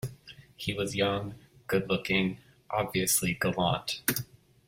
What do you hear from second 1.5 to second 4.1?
good-looking, obviously gallant.